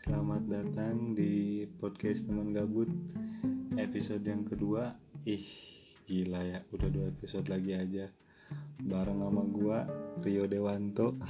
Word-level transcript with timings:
selamat 0.00 0.48
datang 0.48 1.12
di 1.12 1.68
podcast 1.76 2.24
teman 2.24 2.56
gabut 2.56 2.88
episode 3.76 4.24
yang 4.24 4.48
kedua. 4.48 4.96
Ih, 5.28 5.44
gila 6.08 6.40
ya, 6.40 6.64
udah 6.72 6.88
dua 6.88 7.12
episode 7.12 7.44
lagi 7.52 7.76
aja. 7.76 8.08
Bareng 8.80 9.20
sama 9.20 9.44
gua 9.44 9.84
Rio 10.24 10.48
Dewanto. 10.48 11.20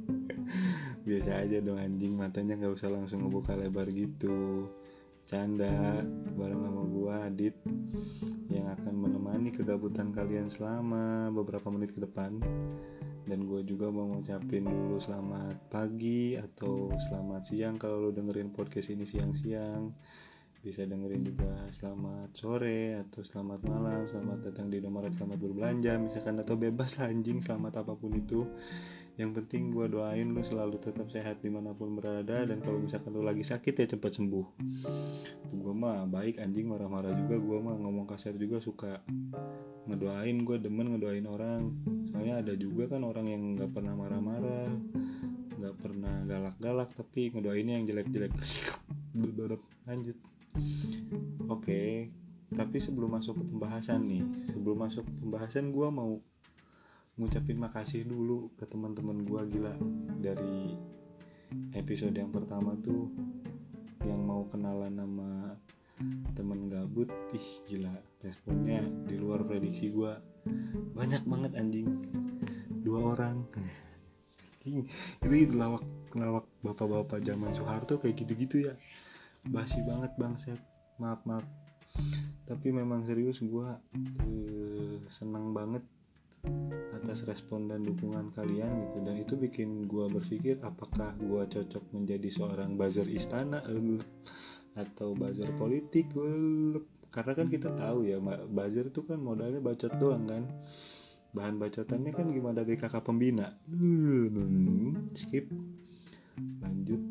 Biasa 1.04 1.44
aja 1.44 1.60
dong 1.60 1.76
anjing 1.76 2.16
matanya 2.16 2.56
nggak 2.56 2.72
usah 2.72 2.88
langsung 2.88 3.28
ngebuka 3.28 3.52
lebar 3.52 3.92
gitu. 3.92 4.72
Canda 5.28 6.00
bareng 6.40 6.64
sama 6.64 6.82
gua 6.88 7.28
Adit 7.28 7.52
yang 8.48 8.64
akan 8.80 8.96
menemani 8.96 9.52
kegabutan 9.52 10.08
kalian 10.08 10.48
selama 10.48 11.28
beberapa 11.28 11.68
menit 11.68 11.92
ke 11.92 12.00
depan. 12.00 12.40
Dan 13.28 13.44
gue 13.44 13.60
juga 13.60 13.92
mau 13.92 14.08
ngucapin 14.08 14.64
dulu 14.64 14.96
selamat 14.96 15.68
pagi 15.68 16.32
atau 16.32 16.88
selamat 16.96 17.44
siang 17.44 17.76
kalau 17.76 18.08
lo 18.08 18.10
dengerin 18.16 18.56
podcast 18.56 18.88
ini 18.88 19.04
siang-siang. 19.04 19.92
Bisa 20.64 20.88
dengerin 20.88 21.20
juga 21.20 21.52
selamat 21.76 22.32
sore 22.32 22.96
atau 22.96 23.20
selamat 23.20 23.60
malam 23.68 24.08
selamat 24.08 24.48
datang 24.48 24.72
di 24.72 24.80
nomor 24.80 25.12
selamat 25.12 25.38
berbelanja 25.44 26.00
misalkan 26.00 26.40
atau 26.40 26.56
bebas 26.56 26.96
lah 26.96 27.12
anjing 27.12 27.44
selamat 27.44 27.84
apa 27.84 27.92
pun 27.94 28.16
itu 28.16 28.48
yang 29.18 29.34
penting 29.34 29.74
gue 29.74 29.90
doain 29.90 30.30
lo 30.30 30.46
selalu 30.46 30.78
tetap 30.78 31.10
sehat 31.10 31.42
di 31.42 31.50
mana 31.50 31.74
pun 31.74 31.98
berada 31.98 32.46
dan 32.46 32.62
kalau 32.62 32.78
misalkan 32.78 33.10
lo 33.10 33.26
lagi 33.26 33.42
sakit 33.42 33.74
ya 33.74 33.86
cepat 33.90 34.14
sembuh. 34.14 34.46
Gue 35.50 35.74
mah 35.74 36.06
baik 36.06 36.38
anjing 36.38 36.70
marah-marah 36.70 37.10
juga. 37.18 37.34
Gue 37.42 37.58
mah 37.58 37.74
ngomong 37.82 38.06
kasar 38.06 38.38
juga 38.38 38.62
suka 38.62 39.02
ngedoain 39.90 40.46
gue 40.46 40.56
demen 40.62 40.94
ngedoain 40.94 41.26
orang. 41.26 41.74
Soalnya 42.14 42.46
ada 42.46 42.54
juga 42.54 42.94
kan 42.94 43.02
orang 43.02 43.26
yang 43.26 43.42
nggak 43.58 43.74
pernah 43.74 43.98
marah-marah 43.98 44.70
nggak 45.58 45.74
pernah 45.82 46.22
galak-galak 46.22 46.94
tapi 46.94 47.34
ngedoainnya 47.34 47.82
yang 47.82 47.90
jelek-jelek. 47.90 48.30
Lanjut. 49.90 50.16
Oke 51.50 52.06
tapi 52.48 52.80
sebelum 52.80 53.12
masuk 53.12 53.36
ke 53.36 53.44
pembahasan 53.44 54.08
nih 54.08 54.24
sebelum 54.48 54.80
masuk 54.80 55.04
ke 55.04 55.12
pembahasan 55.20 55.68
gue 55.68 55.88
mau 55.92 56.16
ngucapin 57.18 57.58
makasih 57.58 58.06
dulu 58.06 58.54
ke 58.54 58.64
teman-teman 58.70 59.26
gue 59.26 59.42
gila. 59.58 59.74
Dari 60.22 60.78
episode 61.74 62.14
yang 62.14 62.30
pertama 62.30 62.78
tuh 62.78 63.10
yang 64.06 64.22
mau 64.22 64.46
kenalan 64.46 64.94
nama 64.94 65.58
temen 66.38 66.70
gabut 66.70 67.10
ih 67.34 67.48
gila. 67.66 67.90
Responnya 68.22 68.86
di 69.10 69.18
luar 69.18 69.42
prediksi 69.42 69.90
gue 69.90 70.14
banyak 70.94 71.26
banget 71.26 71.52
anjing. 71.58 71.90
Dua 72.86 73.18
orang. 73.18 73.42
Ini 75.26 75.40
lawak 75.58 75.82
lawak 76.14 76.46
bapak-bapak 76.62 77.18
zaman 77.26 77.50
Soeharto 77.50 77.98
kayak 77.98 78.14
gitu-gitu 78.22 78.70
ya. 78.70 78.74
Basi 79.42 79.82
banget 79.82 80.14
bangset 80.14 80.62
maaf 81.02 81.18
maaf. 81.26 81.42
Tapi 82.46 82.70
memang 82.70 83.02
serius 83.02 83.42
gue 83.42 83.68
eh, 84.30 85.02
senang 85.10 85.50
banget 85.50 85.82
atas 86.98 87.24
respon 87.24 87.70
dan 87.70 87.86
dukungan 87.86 88.34
kalian 88.34 88.84
gitu. 88.88 88.98
Dan 89.00 89.14
itu 89.16 89.34
bikin 89.38 89.88
gue 89.88 90.06
berpikir 90.12 90.60
apakah 90.60 91.14
gue 91.16 91.42
cocok 91.48 91.84
menjadi 91.94 92.28
seorang 92.28 92.76
buzzer 92.76 93.08
istana? 93.08 93.64
Atau 94.82 95.16
buzzer 95.16 95.48
politik? 95.56 96.12
Karena 97.08 97.32
kan 97.32 97.48
kita 97.48 97.72
tahu 97.72 98.04
ya 98.04 98.20
buzzer 98.50 98.92
itu 98.92 99.00
kan 99.08 99.18
modalnya 99.22 99.64
bacot 99.64 99.92
doang 99.96 100.28
kan. 100.28 100.44
Bahan 101.28 101.60
bacotannya 101.60 102.12
kan 102.12 102.26
gimana 102.32 102.64
dari 102.64 102.80
kakak 102.80 103.04
pembina? 103.04 103.52
Skip. 105.12 105.48
Lanjut. 106.64 107.02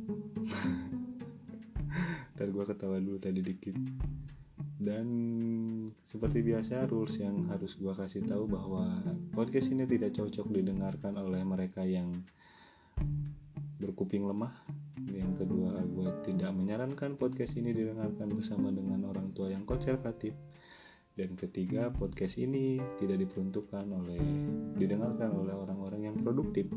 Ntar 2.38 2.54
gue 2.54 2.66
ketawa 2.70 3.02
dulu 3.02 3.18
tadi 3.18 3.42
dikit 3.42 3.74
dan 4.78 5.08
seperti 6.06 6.46
biasa 6.46 6.86
rules 6.86 7.18
yang 7.18 7.50
harus 7.50 7.74
gue 7.74 7.90
kasih 7.90 8.22
tahu 8.30 8.46
bahwa 8.46 9.02
podcast 9.34 9.74
ini 9.74 9.90
tidak 9.90 10.14
cocok 10.14 10.54
didengarkan 10.54 11.18
oleh 11.18 11.42
mereka 11.42 11.82
yang 11.82 12.22
berkuping 13.82 14.30
lemah. 14.30 14.54
Yang 15.10 15.46
kedua 15.46 15.82
gue 15.82 16.10
tidak 16.30 16.54
menyarankan 16.54 17.18
podcast 17.18 17.58
ini 17.58 17.74
didengarkan 17.74 18.30
bersama 18.30 18.70
dengan 18.70 19.10
orang 19.10 19.34
tua 19.34 19.50
yang 19.50 19.66
konservatif. 19.66 20.38
Dan 21.18 21.34
ketiga 21.34 21.90
podcast 21.90 22.38
ini 22.38 22.78
tidak 23.02 23.26
diperuntukkan 23.26 23.90
oleh 23.90 24.22
didengarkan 24.78 25.34
oleh 25.34 25.58
orang-orang 25.58 26.14
yang 26.14 26.18
produktif. 26.22 26.70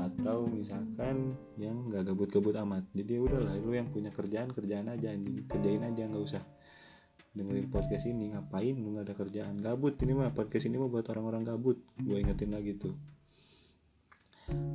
Atau 0.00 0.48
misalkan 0.48 1.36
yang 1.60 1.92
gak 1.92 2.08
gabut-gabut 2.08 2.56
amat. 2.64 2.88
Jadi 2.96 3.20
ya 3.20 3.20
udahlah 3.20 3.52
lu 3.60 3.76
yang 3.76 3.92
punya 3.92 4.08
kerjaan 4.08 4.48
kerjaan 4.48 4.88
aja 4.88 5.12
kerjain 5.52 5.84
aja 5.84 6.08
nggak 6.08 6.24
usah 6.24 6.44
dengerin 7.32 7.72
podcast 7.72 8.04
ini 8.04 8.28
ngapain 8.36 8.76
lu 8.76 8.92
gak 9.00 9.08
ada 9.08 9.14
kerjaan? 9.16 9.56
Gabut 9.64 9.96
ini 10.04 10.12
mah 10.12 10.36
podcast 10.36 10.68
ini 10.68 10.76
mah 10.76 10.92
buat 10.92 11.08
orang-orang 11.08 11.48
gabut. 11.48 11.80
Gue 11.96 12.20
ingetin 12.20 12.52
lagi 12.52 12.76
tuh. 12.76 12.92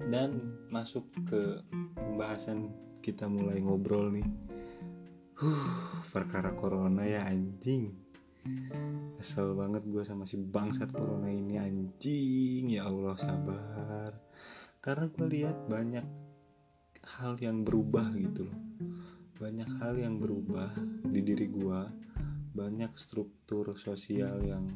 Dan 0.10 0.58
masuk 0.74 1.06
ke 1.30 1.62
pembahasan 1.94 2.74
kita 3.06 3.30
mulai 3.30 3.62
ngobrol 3.62 4.10
nih. 4.10 4.26
Huh, 5.38 6.02
perkara 6.10 6.58
corona 6.58 7.06
ya 7.06 7.30
anjing. 7.30 7.94
Kesel 9.22 9.54
banget 9.54 9.86
gue 9.86 10.02
sama 10.02 10.26
si 10.26 10.42
bangsat 10.42 10.90
corona 10.90 11.30
ini 11.30 11.62
anjing. 11.62 12.74
Ya 12.74 12.90
Allah 12.90 13.14
sabar. 13.22 14.18
Karena 14.82 15.06
gue 15.14 15.28
lihat 15.30 15.58
banyak 15.70 16.06
hal 17.22 17.38
yang 17.38 17.62
berubah 17.62 18.10
gitu 18.18 18.50
loh. 18.50 18.60
Banyak 19.38 19.70
hal 19.78 19.94
yang 20.02 20.18
berubah 20.18 20.74
di 21.06 21.22
diri 21.22 21.46
gue 21.54 22.07
banyak 22.54 22.92
struktur 22.96 23.76
sosial 23.76 24.44
yang 24.44 24.68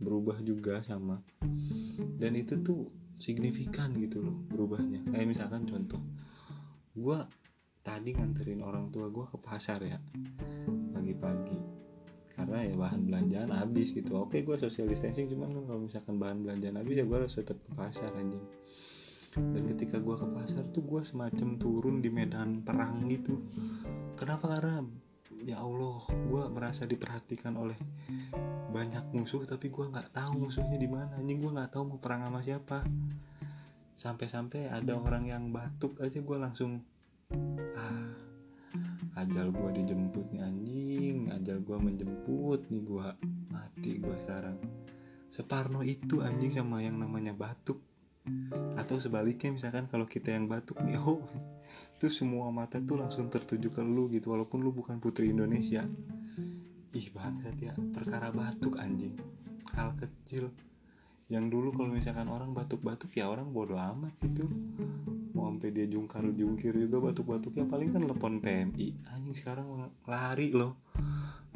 berubah 0.00 0.40
juga 0.44 0.80
sama. 0.84 1.22
Dan 2.18 2.36
itu 2.36 2.60
tuh 2.60 2.90
signifikan 3.18 3.94
gitu 3.98 4.20
loh 4.20 4.36
berubahnya. 4.50 5.06
Kayak 5.10 5.28
misalkan 5.30 5.64
contoh 5.64 6.02
gue 6.94 7.18
tadi 7.84 8.14
nganterin 8.14 8.62
orang 8.62 8.88
tua 8.88 9.10
gue 9.10 9.26
ke 9.28 9.38
pasar 9.38 9.80
ya 9.82 9.98
pagi-pagi. 10.94 11.58
Karena 12.34 12.66
ya 12.66 12.74
bahan 12.74 13.06
belanjaan 13.06 13.50
habis 13.54 13.94
gitu. 13.94 14.18
Oke 14.18 14.42
gue 14.42 14.56
social 14.58 14.90
distancing 14.90 15.30
cuman 15.30 15.54
kan 15.54 15.64
kalau 15.70 15.80
misalkan 15.86 16.16
bahan 16.18 16.42
belanjaan 16.42 16.76
habis 16.82 16.98
ya 16.98 17.04
gue 17.06 17.18
harus 17.18 17.34
tetap 17.34 17.58
ke 17.62 17.70
pasar 17.74 18.10
anjing. 18.18 18.42
Dan 19.34 19.66
ketika 19.66 19.98
gue 19.98 20.14
ke 20.14 20.26
pasar 20.30 20.62
tuh 20.70 20.82
gue 20.82 21.02
semacam 21.02 21.58
turun 21.58 21.98
di 21.98 22.10
medan 22.10 22.62
perang 22.62 23.06
gitu. 23.10 23.38
Kenapa? 24.14 24.58
Karena 24.58 24.82
ya 25.44 25.60
Allah 25.60 26.04
gue 26.08 26.42
merasa 26.52 26.88
diperhatikan 26.88 27.56
oleh 27.56 27.76
banyak 28.72 29.12
musuh 29.14 29.44
tapi 29.46 29.70
gue 29.70 29.86
nggak 29.86 30.10
tahu 30.10 30.48
musuhnya 30.48 30.74
di 30.80 30.88
mana. 30.90 31.14
Anjing 31.20 31.38
gue 31.38 31.52
nggak 31.52 31.70
tahu 31.72 31.94
mau 31.94 31.98
perang 32.00 32.26
sama 32.26 32.40
siapa. 32.42 32.82
Sampai-sampai 33.94 34.66
ada 34.72 34.98
orang 34.98 35.30
yang 35.30 35.54
batuk 35.54 36.02
aja 36.02 36.18
gue 36.18 36.36
langsung 36.36 36.82
ah 37.78 38.10
ajal 39.22 39.54
gue 39.54 39.70
dijemput 39.84 40.34
nih 40.34 40.42
anjing. 40.42 41.18
Ajal 41.30 41.62
gue 41.62 41.78
menjemput 41.78 42.66
nih 42.72 42.82
gue 42.82 43.06
mati 43.54 43.92
gue 44.02 44.16
sekarang. 44.26 44.58
Separno 45.30 45.86
itu 45.86 46.22
anjing 46.22 46.50
sama 46.50 46.82
yang 46.82 46.98
namanya 46.98 47.34
batuk 47.34 47.82
atau 48.84 49.00
sebaliknya 49.00 49.48
misalkan 49.56 49.88
kalau 49.88 50.04
kita 50.04 50.28
yang 50.28 50.44
batuk 50.44 50.76
nih 50.84 51.00
oh 51.08 51.24
itu 52.04 52.20
semua 52.20 52.52
mata 52.52 52.76
tuh 52.84 53.00
langsung 53.00 53.32
tertuju 53.32 53.72
ke 53.72 53.80
lu 53.80 54.12
gitu 54.12 54.36
walaupun 54.36 54.60
lu 54.60 54.76
bukan 54.76 55.00
putri 55.00 55.32
Indonesia. 55.32 55.88
Ih 56.92 57.08
bangsat 57.16 57.56
ya 57.56 57.72
perkara 57.96 58.28
batuk 58.28 58.76
anjing. 58.76 59.16
Hal 59.72 59.96
kecil. 59.96 60.52
Yang 61.32 61.44
dulu 61.48 61.68
kalau 61.72 61.96
misalkan 61.96 62.28
orang 62.28 62.52
batuk-batuk 62.52 63.08
ya 63.16 63.32
orang 63.32 63.48
bodoh 63.56 63.80
amat 63.80 64.12
gitu. 64.20 64.44
Mau 65.32 65.48
sampai 65.48 65.72
dia 65.72 65.88
jungkar 65.88 66.28
jungkir 66.28 66.76
juga 66.76 67.08
batuk-batuk 67.08 67.56
ya 67.56 67.64
paling 67.64 67.96
kan 67.96 68.04
telepon 68.04 68.44
PMI 68.44 69.08
anjing 69.14 69.32
sekarang 69.32 69.88
lari 70.04 70.52
loh. 70.52 70.76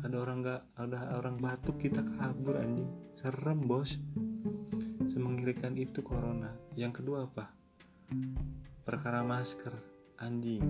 Ada 0.01 0.17
orang 0.17 0.39
nggak 0.41 0.63
ada 0.81 0.99
orang 1.19 1.37
batuk 1.37 1.77
kita 1.77 2.01
kabur 2.17 2.57
anjing. 2.57 2.89
Serem 3.21 3.69
bos 3.69 4.01
semengerikan 5.09 5.75
itu 5.75 6.05
corona. 6.05 6.53
Yang 6.77 7.03
kedua 7.03 7.27
apa? 7.27 7.51
Perkara 8.85 9.25
masker. 9.25 9.73
Anjing. 10.19 10.65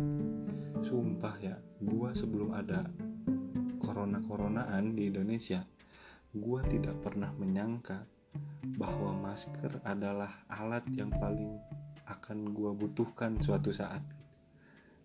Sumpah 0.85 1.35
ya 1.41 1.57
gua 1.81 2.13
sebelum 2.13 2.53
ada 2.53 2.85
corona-coronaan 3.79 4.93
di 4.93 5.09
Indonesia, 5.09 5.65
gue 6.37 6.61
tidak 6.69 7.01
pernah 7.01 7.33
menyangka 7.33 8.05
bahwa 8.77 9.17
masker 9.17 9.81
adalah 9.81 10.45
alat 10.53 10.85
yang 10.93 11.09
paling 11.09 11.57
akan 12.05 12.53
gue 12.53 12.71
butuhkan 12.77 13.41
suatu 13.41 13.73
saat. 13.73 14.05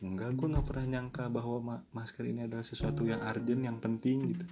Enggak, 0.04 0.36
gue 0.36 0.48
nggak 0.52 0.68
pernah 0.68 0.86
nyangka 1.00 1.32
bahwa 1.32 1.58
ma 1.64 1.76
masker 1.96 2.28
ini 2.28 2.44
adalah 2.44 2.68
sesuatu 2.68 3.08
yang 3.08 3.24
urgent, 3.24 3.64
yang 3.64 3.80
penting 3.80 4.36
gitu, 4.36 4.46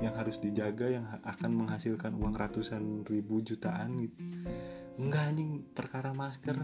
yang 0.00 0.16
harus 0.16 0.40
dijaga, 0.40 0.88
yang 0.88 1.04
akan 1.20 1.52
menghasilkan 1.52 2.16
uang 2.16 2.32
ratusan 2.32 3.04
ribu 3.04 3.44
jutaan 3.44 4.00
gitu. 4.00 4.16
Enggak 4.96 5.36
anjing 5.36 5.68
perkara 5.76 6.16
masker. 6.16 6.56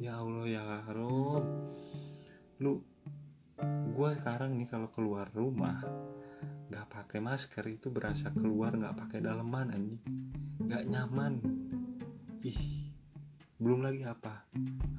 Ya 0.00 0.16
Allah 0.16 0.48
ya 0.48 0.64
Rob. 0.96 1.44
Lu 2.64 2.80
gue 3.92 4.10
sekarang 4.16 4.56
nih 4.56 4.68
kalau 4.72 4.88
keluar 4.88 5.28
rumah 5.36 5.84
nggak 6.72 6.88
pakai 6.88 7.20
masker 7.20 7.64
itu 7.68 7.92
berasa 7.92 8.32
keluar 8.32 8.72
nggak 8.72 8.96
pakai 8.96 9.20
daleman 9.20 9.76
anjing. 9.76 10.00
Nggak 10.64 10.84
nyaman. 10.88 11.34
Ih 12.40 12.75
belum 13.66 13.82
lagi 13.82 14.06
apa? 14.06 14.46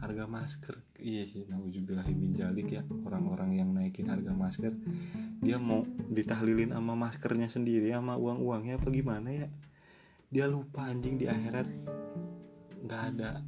Harga 0.04 0.28
masker. 0.28 0.76
Iya 1.00 1.24
sih 1.32 1.48
nauzubillahi 1.48 2.36
jalik 2.36 2.68
ya. 2.76 2.84
Orang-orang 3.08 3.56
yang 3.56 3.72
naikin 3.72 4.12
harga 4.12 4.36
masker 4.36 4.76
dia 5.40 5.56
mau 5.56 5.88
ditahlilin 6.12 6.76
sama 6.76 7.00
maskernya 7.00 7.48
sendiri 7.48 7.96
sama 7.96 8.20
uang-uangnya 8.20 8.76
apa 8.76 8.92
gimana 8.92 9.30
ya? 9.32 9.48
Dia 10.28 10.52
lupa 10.52 10.84
anjing 10.84 11.16
di 11.16 11.32
akhirat. 11.32 11.64
Nggak 12.84 13.02
ada. 13.16 13.40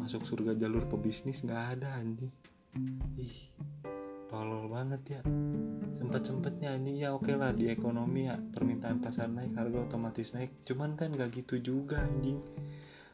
Masuk 0.00 0.24
surga 0.24 0.56
jalur 0.56 0.88
pebisnis 0.88 1.44
nggak 1.44 1.76
ada 1.76 1.92
anjing. 2.00 2.32
Ih 3.20 3.52
tolol 4.32 4.72
banget 4.72 5.20
ya. 5.20 5.22
Sempet 5.92 6.24
sempetnya 6.24 6.72
anjing. 6.72 6.96
Ya 6.96 7.12
oke 7.12 7.36
lah 7.36 7.52
di 7.52 7.68
ekonomi 7.68 8.24
ya 8.24 8.40
permintaan 8.40 9.04
pasar 9.04 9.28
naik 9.28 9.52
harga 9.52 9.84
otomatis 9.84 10.32
naik. 10.32 10.64
Cuman 10.64 10.96
kan 10.96 11.12
nggak 11.12 11.44
gitu 11.44 11.60
juga 11.60 12.00
anjing 12.00 12.40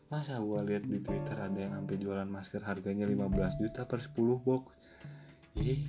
masa 0.08 0.40
gua 0.40 0.64
lihat 0.64 0.88
di 0.88 1.04
twitter 1.04 1.36
ada 1.36 1.58
yang 1.60 1.76
sampai 1.76 1.96
jualan 2.00 2.28
masker 2.28 2.64
harganya 2.64 3.04
15 3.04 3.60
juta 3.60 3.84
per 3.84 4.00
10 4.00 4.40
box? 4.40 4.72
Ih 5.60 5.84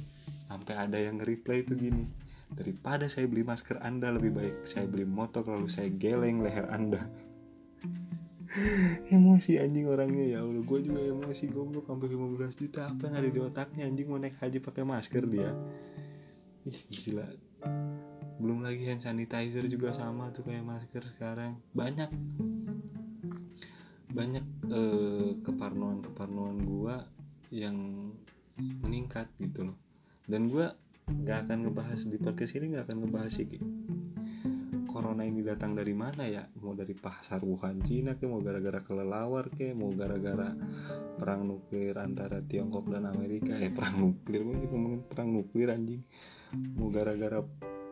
sampai 0.52 0.76
ada 0.76 0.98
yang 1.00 1.22
nge-reply 1.22 1.64
itu 1.64 1.74
gini 1.78 2.04
daripada 2.50 3.06
saya 3.06 3.30
beli 3.30 3.46
masker 3.46 3.80
anda 3.80 4.10
lebih 4.10 4.34
baik 4.34 4.56
saya 4.66 4.90
beli 4.90 5.06
motor 5.06 5.46
lalu 5.46 5.72
saya 5.72 5.88
geleng 5.88 6.44
leher 6.44 6.68
anda. 6.68 7.08
Emosi 9.14 9.62
anjing 9.62 9.86
orangnya 9.86 10.26
ya 10.26 10.40
Allah. 10.42 10.66
Gue 10.66 10.82
juga 10.82 11.06
emosi 11.06 11.54
goblok 11.54 11.86
sampai 11.86 12.10
15 12.10 12.58
juta. 12.58 12.90
Apa 12.90 13.06
yang 13.06 13.16
ada 13.22 13.30
di 13.30 13.40
otaknya? 13.40 13.86
Anjing 13.86 14.10
mau 14.10 14.18
naik 14.18 14.42
haji 14.42 14.58
pakai 14.58 14.82
masker 14.82 15.24
dia. 15.30 15.54
Ih 16.66 16.80
gila. 16.90 17.30
Belum 18.42 18.66
lagi 18.66 18.90
hand 18.90 19.06
sanitizer 19.06 19.70
juga 19.70 19.94
sama 19.94 20.34
tuh 20.34 20.50
kayak 20.50 20.66
masker 20.66 21.06
sekarang. 21.14 21.62
Banyak 21.78 22.10
banyak 24.20 24.46
eh, 24.68 25.32
keparnoan 25.40 26.04
keparnoan 26.04 26.58
gua 26.68 27.08
yang 27.56 28.12
meningkat 28.84 29.32
gitu 29.40 29.72
loh. 29.72 29.78
Dan 30.28 30.52
gua 30.52 30.76
nggak 31.08 31.48
akan 31.48 31.58
ngebahas 31.66 32.04
di 32.04 32.20
podcast 32.20 32.60
ini 32.60 32.76
nggak 32.76 32.86
akan 32.92 32.98
ngebahas 33.08 33.32
sih 33.34 33.48
corona 34.90 35.22
ini 35.22 35.46
datang 35.46 35.78
dari 35.78 35.94
mana 35.94 36.26
ya? 36.26 36.44
Mau 36.66 36.74
dari 36.74 36.98
pasar 36.98 37.46
Wuhan 37.46 37.80
Cina 37.86 38.18
ke 38.18 38.26
mau 38.26 38.42
gara-gara 38.42 38.82
kelelawar 38.82 39.54
ke 39.54 39.72
mau 39.78 39.94
gara-gara 39.94 40.52
perang 41.16 41.46
nuklir 41.46 41.94
antara 41.96 42.42
Tiongkok 42.42 42.90
dan 42.90 43.06
Amerika. 43.06 43.54
Eh 43.54 43.70
perang 43.70 44.02
nuklir 44.02 44.42
gue 44.42 44.66
ngomongin 44.66 45.02
perang 45.06 45.30
nuklir 45.30 45.70
anjing. 45.70 46.02
Mau 46.76 46.90
gara-gara 46.90 47.40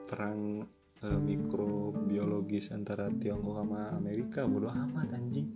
perang 0.10 0.66
eh, 1.06 1.20
mikrobiologis 1.22 2.74
antara 2.74 3.14
Tiongkok 3.14 3.62
sama 3.62 3.94
Amerika 3.94 4.50
bodo 4.50 4.74
amat 4.74 5.14
anjing 5.14 5.54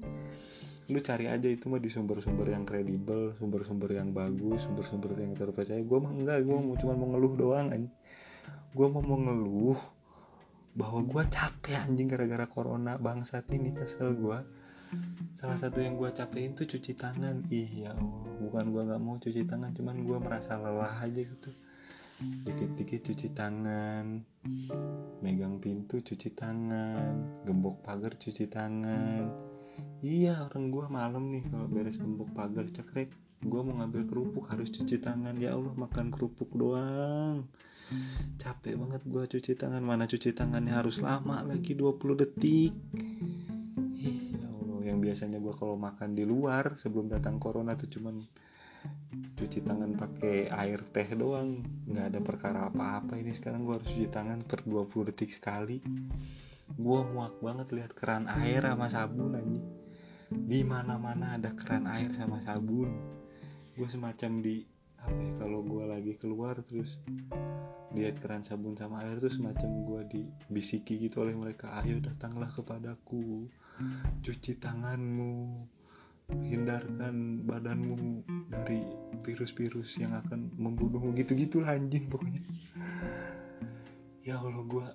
lu 0.92 1.00
cari 1.00 1.32
aja 1.32 1.48
itu 1.48 1.72
mah 1.72 1.80
di 1.80 1.88
sumber-sumber 1.88 2.52
yang 2.52 2.68
kredibel 2.68 3.32
sumber-sumber 3.40 3.96
yang 3.96 4.12
bagus 4.12 4.68
sumber-sumber 4.68 5.16
yang 5.16 5.34
terpercaya. 5.34 5.80
Gue 5.80 5.98
mah 6.04 6.12
enggak 6.12 6.44
gue 6.44 6.58
mau 6.60 6.76
cuma 6.76 6.94
mau 7.00 7.08
ngeluh 7.16 7.34
doang 7.40 7.72
anjing 7.72 7.96
gue 8.72 8.88
mau 8.88 9.04
mau 9.04 9.20
ngeluh 9.20 9.80
bahwa 10.72 11.04
gue 11.04 11.24
capek 11.28 11.76
anjing 11.76 12.08
gara-gara 12.08 12.48
corona. 12.48 12.96
Bangsat 12.96 13.52
ini 13.52 13.76
kesel 13.76 14.16
gue 14.16 14.40
salah 15.36 15.56
satu 15.56 15.80
yang 15.80 15.96
gue 15.96 16.08
capekin 16.12 16.56
tuh 16.56 16.68
cuci 16.68 16.96
tangan. 16.96 17.48
Ih 17.52 17.88
ya 17.88 17.92
Allah. 17.92 18.32
Bukan 18.40 18.66
gue 18.72 18.82
nggak 18.88 19.02
mau 19.04 19.20
cuci 19.20 19.44
tangan 19.44 19.76
cuman 19.76 19.96
gue 20.08 20.18
merasa 20.24 20.56
lelah 20.56 21.04
aja 21.04 21.20
gitu. 21.20 21.52
Dikit-dikit 22.22 23.12
cuci 23.12 23.28
tangan 23.36 24.24
megang 25.26 25.58
pintu 25.58 26.02
cuci 26.02 26.34
tangan 26.38 27.42
gembok 27.46 27.82
pagar 27.82 28.14
cuci 28.14 28.46
tangan 28.46 29.51
iya 30.02 30.46
orang 30.46 30.74
gue 30.74 30.86
malam 30.90 31.24
nih 31.30 31.44
kalau 31.50 31.68
beres 31.70 31.98
gembok 32.02 32.30
pagar 32.34 32.66
cekrek 32.70 33.12
gue 33.42 33.62
mau 33.66 33.74
ngambil 33.82 34.06
kerupuk 34.06 34.46
harus 34.54 34.70
cuci 34.70 35.02
tangan. 35.02 35.34
Ya 35.42 35.58
Allah 35.58 35.74
makan 35.74 36.14
kerupuk 36.14 36.54
doang. 36.54 37.50
Capek 38.38 38.78
banget 38.78 39.02
gue 39.10 39.24
cuci 39.26 39.58
tangan. 39.58 39.82
Mana 39.82 40.06
cuci 40.06 40.30
tangannya? 40.32 40.78
Harus 40.78 41.02
lama 41.02 41.42
lagi 41.42 41.74
20 41.74 42.22
detik. 42.22 42.74
Ya 43.98 44.46
Allah. 44.46 44.80
Yang 44.86 45.00
biasanya 45.10 45.38
gue 45.42 45.54
kalau 45.58 45.74
makan 45.74 46.14
di 46.14 46.22
luar 46.22 46.78
sebelum 46.78 47.10
datang 47.10 47.42
corona 47.42 47.74
tuh 47.74 47.90
cuman 47.90 48.22
cuci 49.38 49.66
tangan 49.66 49.98
pakai 49.98 50.46
air 50.54 50.86
teh 50.94 51.10
doang. 51.18 51.66
Nggak 51.90 52.06
ada 52.14 52.20
perkara 52.22 52.60
apa-apa 52.70 53.18
ini. 53.18 53.34
Sekarang 53.34 53.66
gue 53.66 53.74
harus 53.74 53.90
cuci 53.90 54.10
tangan 54.14 54.46
per 54.46 54.62
20 54.70 55.10
detik 55.10 55.34
sekali 55.34 55.82
gue 56.78 57.00
muak 57.12 57.40
banget 57.44 57.68
lihat 57.76 57.92
keran 57.96 58.28
air 58.30 58.64
sama 58.64 58.88
sabun 58.88 59.36
aja 59.36 59.62
di 60.32 60.64
mana 60.64 60.96
mana 60.96 61.36
ada 61.36 61.52
keran 61.52 61.88
air 61.92 62.12
sama 62.16 62.40
sabun. 62.40 62.88
Gue 63.76 63.88
semacam 63.92 64.40
di 64.40 64.64
apa 65.02 65.18
ya 65.18 65.34
kalau 65.42 65.66
gue 65.66 65.84
lagi 65.90 66.14
keluar 66.22 66.56
terus 66.64 67.02
lihat 67.92 68.24
keran 68.24 68.46
sabun 68.46 68.78
sama 68.80 69.04
air 69.04 69.20
tuh 69.20 69.34
semacam 69.34 69.70
gue 69.84 70.02
dibisiki 70.08 71.02
gitu 71.04 71.28
oleh 71.28 71.36
mereka. 71.36 71.76
Ayo 71.84 72.00
datanglah 72.00 72.48
kepadaku 72.48 73.52
cuci 74.24 74.62
tanganmu 74.62 75.68
hindarkan 76.32 77.44
badanmu 77.44 78.24
dari 78.48 78.88
virus-virus 79.20 80.00
yang 80.00 80.16
akan 80.16 80.48
membunuhmu 80.56 81.12
gitu-gitu 81.20 81.60
anjing 81.68 82.08
pokoknya 82.08 82.40
ya 84.22 84.38
Allah 84.38 84.62
gue 84.70 84.88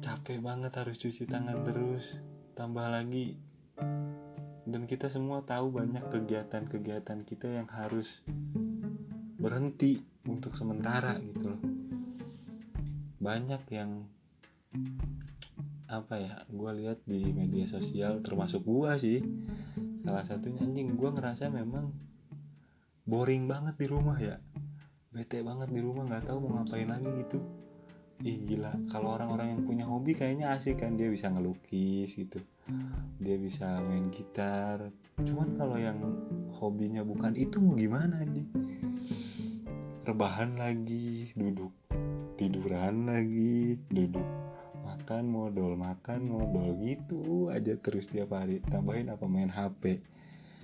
capek 0.00 0.40
banget 0.40 0.72
harus 0.80 0.96
cuci 0.96 1.28
tangan 1.28 1.60
terus. 1.60 2.16
Tambah 2.56 2.88
lagi 2.88 3.36
dan 4.64 4.88
kita 4.88 5.12
semua 5.12 5.44
tahu 5.44 5.76
banyak 5.76 6.08
kegiatan-kegiatan 6.08 7.20
kita 7.28 7.52
yang 7.52 7.68
harus 7.68 8.24
berhenti 9.36 10.00
untuk 10.24 10.56
sementara 10.56 11.20
gitu 11.20 11.52
loh. 11.52 11.62
Banyak 13.20 13.62
yang 13.68 14.08
apa 15.84 16.16
ya 16.16 16.34
gue 16.48 16.70
lihat 16.80 17.04
di 17.04 17.28
media 17.28 17.68
sosial 17.68 18.24
termasuk 18.24 18.64
gue 18.64 18.90
sih. 18.96 19.20
Salah 20.00 20.24
satunya 20.24 20.64
anjing 20.64 20.96
gue 20.96 21.10
ngerasa 21.12 21.52
memang 21.52 21.92
boring 23.04 23.44
banget 23.44 23.84
di 23.84 23.86
rumah 23.92 24.16
ya. 24.16 24.40
Bete 25.12 25.44
banget 25.44 25.68
di 25.68 25.84
rumah 25.84 26.08
nggak 26.08 26.24
tahu 26.32 26.40
mau 26.40 26.64
ngapain 26.64 26.88
lagi 26.88 27.12
gitu 27.20 27.63
ih 28.22 28.38
gila. 28.46 28.76
Kalau 28.92 29.18
orang-orang 29.18 29.58
yang 29.58 29.62
punya 29.66 29.84
hobi 29.88 30.14
kayaknya 30.14 30.54
asik 30.54 30.84
kan. 30.84 30.94
Dia 30.94 31.10
bisa 31.10 31.32
ngelukis 31.32 32.14
gitu. 32.14 32.38
Dia 33.18 33.36
bisa 33.40 33.82
main 33.82 34.12
gitar. 34.14 34.92
Cuman 35.18 35.58
kalau 35.58 35.80
yang 35.80 35.98
hobinya 36.54 37.02
bukan 37.02 37.34
itu 37.34 37.58
mau 37.58 37.74
gimana 37.74 38.22
nih 38.22 38.46
rebahan 40.04 40.60
lagi 40.60 41.32
duduk 41.32 41.72
tiduran 42.36 43.08
lagi 43.08 43.80
duduk 43.88 44.28
makan 44.84 45.32
modal 45.32 45.80
makan 45.80 46.28
modal 46.28 46.76
gitu 46.76 47.48
aja 47.48 47.72
terus 47.80 48.12
tiap 48.12 48.36
hari. 48.36 48.60
Tambahin 48.68 49.08
apa? 49.08 49.24
Main 49.24 49.48
HP 49.48 50.00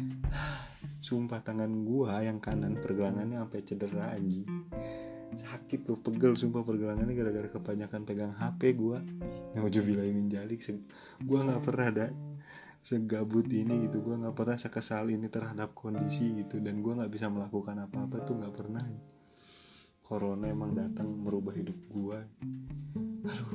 sumpah 1.06 1.40
tangan 1.40 1.84
gua 1.88 2.20
yang 2.20 2.40
kanan 2.40 2.76
pergelangannya 2.80 3.40
sampai 3.40 3.60
cedera 3.64 4.12
anjing 4.16 4.48
sakit 5.30 5.86
tuh 5.86 5.98
pegel 6.02 6.34
sumpah 6.34 6.66
pergelangannya 6.66 7.14
gara-gara 7.14 7.48
kebanyakan 7.48 8.02
pegang 8.02 8.34
HP 8.34 8.74
gue 8.74 8.98
naujubillahi 9.54 10.10
min 10.10 10.26
jalik 10.26 10.58
gue 11.22 11.38
nggak 11.38 11.62
pernah 11.62 11.86
ada 11.90 12.06
segabut 12.80 13.44
ini 13.52 13.88
gitu. 13.88 14.00
Gue 14.00 14.16
nggak 14.16 14.36
pernah 14.36 14.56
sekesal 14.56 15.12
ini 15.12 15.28
terhadap 15.28 15.76
kondisi 15.76 16.32
gitu. 16.40 16.58
Dan 16.64 16.80
gue 16.80 16.96
nggak 16.96 17.12
bisa 17.12 17.28
melakukan 17.28 17.76
apa-apa 17.76 18.24
tuh 18.24 18.40
nggak 18.40 18.54
pernah. 18.56 18.84
Corona 20.00 20.50
emang 20.50 20.74
datang 20.74 21.06
merubah 21.06 21.54
hidup 21.54 21.78
gue 21.86 22.18
aduh. 23.30 23.52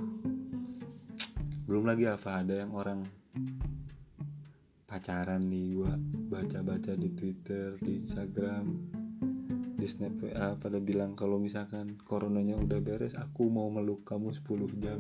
Belum 1.68 1.84
lagi 1.84 2.08
apa 2.08 2.46
ada 2.46 2.64
yang 2.64 2.72
orang 2.72 3.04
pacaran 4.88 5.44
nih 5.52 5.76
gue 5.76 5.94
baca-baca 6.32 6.96
di 6.96 7.12
Twitter 7.12 7.76
di 7.84 8.00
Instagram 8.00 8.64
di 9.86 9.94
snap 9.94 10.18
WA 10.18 10.58
pada 10.58 10.82
bilang 10.82 11.14
kalau 11.14 11.38
misalkan 11.38 12.02
coronanya 12.10 12.58
udah 12.58 12.82
beres 12.82 13.14
aku 13.14 13.54
mau 13.54 13.70
meluk 13.70 14.02
kamu 14.02 14.34
10 14.34 14.82
jam. 14.82 14.98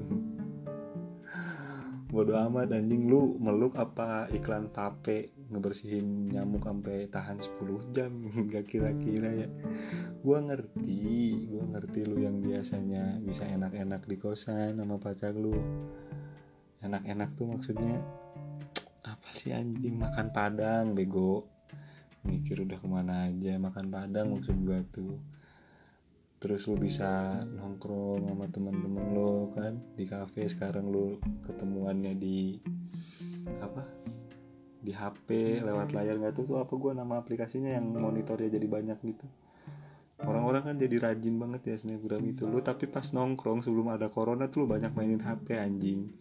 Bodo 2.05 2.37
amat 2.37 2.69
anjing. 2.69 3.09
Lu 3.09 3.33
meluk 3.41 3.81
apa 3.81 4.29
iklan 4.29 4.69
pape 4.69 5.33
ngebersihin 5.49 6.29
nyamuk 6.29 6.69
sampai 6.69 7.09
tahan 7.09 7.41
10 7.41 7.97
jam? 7.97 8.13
Gak 8.53 8.69
kira-kira 8.69 9.33
ya. 9.33 9.49
Gua 10.21 10.45
ngerti 10.45 11.49
gua 11.49 11.65
ngerti 11.65 12.05
lu 12.05 12.21
yang 12.21 12.45
biasanya 12.45 13.17
bisa 13.25 13.41
enak-enak 13.41 14.05
di 14.05 14.21
kosan 14.21 14.77
sama 14.77 15.01
pacar 15.01 15.33
lu. 15.33 15.57
Enak-enak 16.85 17.33
tuh 17.33 17.57
maksudnya 17.57 18.05
apa 19.17 19.33
sih 19.33 19.49
anjing? 19.49 19.97
Makan 19.97 20.29
padang 20.29 20.93
bego 20.93 21.54
mikir 22.25 22.65
udah 22.65 22.81
ke 22.81 22.87
mana 22.89 23.29
aja 23.29 23.55
makan 23.61 23.93
padang 23.93 24.33
maksud 24.33 24.57
gua 24.65 24.81
tuh. 24.89 25.21
Terus 26.41 26.67
lu 26.67 26.75
bisa 26.77 27.41
nongkrong 27.47 28.27
sama 28.27 28.45
teman-teman 28.51 29.05
lo 29.15 29.49
kan 29.55 29.79
di 29.95 30.03
cafe 30.05 30.45
sekarang 30.45 30.91
lu 30.91 31.21
ketemuannya 31.45 32.13
di 32.17 32.59
apa? 33.61 33.81
Di 34.85 34.93
HP 34.93 35.61
lewat 35.63 35.95
layar 35.95 36.21
nggak 36.21 36.35
tuh 36.37 36.45
tuh 36.45 36.57
apa 36.61 36.73
gua 36.75 36.93
nama 36.93 37.21
aplikasinya 37.21 37.71
yang 37.71 37.93
monitornya 37.95 38.51
jadi 38.51 38.67
banyak 38.67 38.99
gitu. 39.05 39.25
Orang-orang 40.21 40.73
kan 40.73 40.75
jadi 40.77 40.95
rajin 41.01 41.35
banget 41.37 41.61
ya 41.69 41.75
snapgram 41.77 42.23
itu. 42.25 42.45
Lu 42.45 42.61
tapi 42.61 42.89
pas 42.89 43.05
nongkrong 43.09 43.61
sebelum 43.65 43.93
ada 43.93 44.09
corona 44.09 44.49
tuh 44.49 44.63
lu 44.63 44.67
banyak 44.69 44.91
mainin 44.93 45.21
HP 45.21 45.55
anjing. 45.57 46.13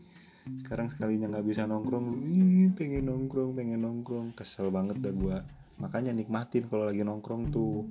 Sekarang 0.61 0.93
sekalinya 0.93 1.33
nggak 1.33 1.47
bisa 1.47 1.65
nongkrong 1.65 2.05
lu 2.13 2.69
pengen 2.77 3.09
nongkrong 3.09 3.57
pengen 3.57 3.81
nongkrong. 3.83 4.37
Kesel 4.37 4.69
banget 4.69 5.01
dah 5.01 5.13
gua 5.13 5.39
makanya 5.79 6.15
nikmatin 6.15 6.67
kalau 6.71 6.89
lagi 6.89 7.03
nongkrong 7.03 7.51
tuh. 7.51 7.87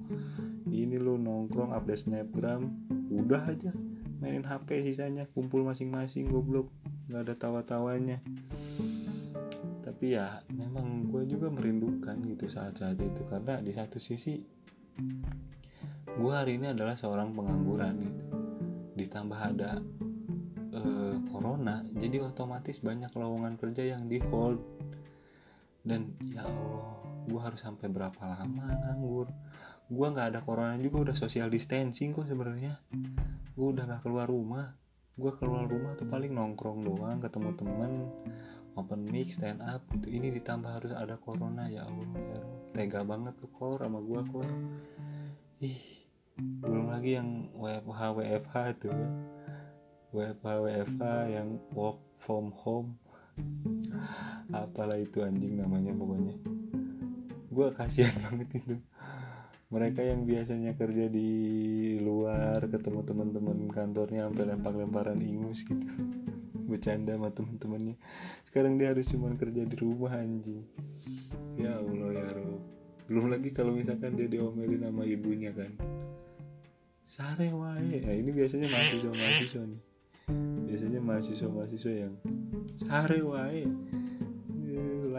Ini 0.73 0.97
lu 0.97 1.19
nongkrong 1.21 1.75
update 1.75 2.09
snapgram 2.09 2.65
udah 3.13 3.43
aja. 3.45 3.71
Mainin 4.23 4.47
HP 4.47 4.87
sisanya 4.87 5.27
kumpul 5.35 5.67
masing-masing 5.67 6.31
goblok. 6.31 6.71
Nggak 7.11 7.21
ada 7.27 7.35
tawa-tawanya. 7.35 8.23
Tapi 9.83 10.15
ya 10.15 10.41
memang 10.49 11.11
gue 11.11 11.27
juga 11.27 11.51
merindukan 11.51 12.15
gitu 12.23 12.47
saat-saat 12.47 12.97
itu. 13.03 13.21
Karena 13.27 13.59
di 13.59 13.75
satu 13.75 13.99
sisi 13.99 14.39
gue 16.13 16.33
hari 16.33 16.55
ini 16.55 16.71
adalah 16.71 16.95
seorang 16.95 17.35
pengangguran 17.35 17.99
gitu. 17.99 18.25
Ditambah 18.95 19.39
ada 19.39 19.83
uh, 20.73 21.15
corona 21.29 21.83
jadi 21.93 22.23
otomatis 22.23 22.79
banyak 22.79 23.11
lowongan 23.11 23.59
kerja 23.59 23.83
yang 23.83 24.07
di 24.07 24.23
hold. 24.31 24.63
Dan 25.83 26.15
ya 26.31 26.47
Allah 26.47 27.02
gue 27.27 27.39
harus 27.39 27.60
sampai 27.63 27.88
berapa 27.88 28.20
lama 28.20 28.68
nganggur? 28.84 29.27
Gue 29.88 30.08
nggak 30.10 30.27
ada 30.34 30.39
corona 30.42 30.75
juga 30.80 31.12
udah 31.12 31.15
social 31.15 31.48
distancing 31.48 32.15
kok 32.15 32.27
sebenarnya. 32.27 32.80
Gue 33.53 33.68
udah 33.75 33.86
gak 33.86 34.01
keluar 34.08 34.25
rumah. 34.25 34.74
Gue 35.13 35.30
keluar 35.38 35.70
rumah 35.70 35.94
tuh 35.94 36.10
paling 36.10 36.34
nongkrong 36.34 36.82
doang 36.88 37.22
ketemu 37.22 37.50
temen 37.53 37.92
open 38.74 39.06
mic 39.06 39.30
stand 39.30 39.62
up 39.62 39.86
gitu. 39.94 40.10
Ini 40.10 40.34
ditambah 40.34 40.72
harus 40.82 40.92
ada 40.96 41.20
corona 41.22 41.70
ya 41.70 41.86
allah. 41.86 42.10
Ya 42.18 42.42
tega 42.74 43.06
banget 43.06 43.38
tuh 43.38 43.51
kor 43.53 43.80
sama 43.80 44.01
gue 44.01 44.22
kor. 44.34 44.50
Ih 45.62 46.10
belum 46.42 46.89
lagi 46.89 47.13
yang 47.22 47.53
WFH 47.53 48.00
WFH 48.18 48.56
tuh 48.82 48.92
ya. 48.92 49.10
WFH 50.13 50.46
WFH 50.65 51.03
yang 51.30 51.62
work 51.77 52.01
from 52.18 52.50
home. 52.65 52.98
Apalah 54.53 54.98
itu 54.98 55.22
anjing 55.22 55.58
namanya 55.58 55.94
pokoknya 55.94 56.52
gue 57.53 57.67
kasihan 57.77 58.13
banget 58.25 58.50
itu. 58.65 58.75
Mereka 59.74 60.05
yang 60.05 60.29
biasanya 60.29 60.77
kerja 60.77 61.10
di 61.10 61.29
luar 61.98 62.62
ketemu 62.69 63.01
teman-teman 63.05 63.57
kantornya 63.74 64.29
sampai 64.29 64.53
lempar-lemparan 64.53 65.17
ingus 65.22 65.65
gitu. 65.65 65.86
Bercanda 66.69 67.17
sama 67.17 67.29
teman-temannya. 67.33 67.95
Sekarang 68.45 68.77
dia 68.77 68.93
harus 68.93 69.10
cuma 69.10 69.33
kerja 69.33 69.65
di 69.65 69.75
rumah 69.77 70.13
anjing. 70.13 70.65
Ya 71.57 71.77
Allah 71.77 72.10
ya 72.13 72.27
Rob. 72.38 72.62
Belum 73.10 73.29
lagi 73.33 73.50
kalau 73.50 73.74
misalkan 73.74 74.13
dia 74.17 74.29
diomelin 74.29 74.86
sama 74.86 75.03
ibunya 75.05 75.53
kan. 75.53 75.74
Sare 77.03 77.51
wae. 77.51 78.00
Nah, 78.00 78.15
ini 78.15 78.29
biasanya 78.31 78.69
mahasiswa 78.69 79.12
mahasiswa 79.12 79.63
nih. 79.67 79.81
Biasanya 80.69 81.00
mahasiswa 81.03 81.50
mahasiswa 81.51 81.91
yang 81.93 82.13
sare 82.79 83.19
wae 83.22 83.67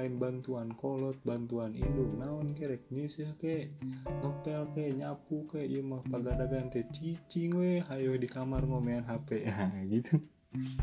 lain 0.05 0.21
bantuan 0.21 0.69
kolot 0.77 1.17
bantuan 1.25 1.73
indung 1.73 2.21
naon 2.21 2.53
kerek 2.53 2.85
nyusah 2.93 3.33
ke 3.41 3.73
ngepel 4.21 4.69
ke 4.77 4.93
nyapu 4.93 5.49
ke 5.49 5.65
iya 5.65 5.81
mah 5.81 6.05
pagada 6.05 6.45
ganti 6.45 6.85
cicing 6.93 7.57
we 7.57 7.81
hayo 7.89 8.13
di 8.21 8.29
kamar 8.29 8.69
ngomean 8.69 9.09
HP. 9.09 9.41
Nah, 9.49 9.81
gitu. 9.89 10.21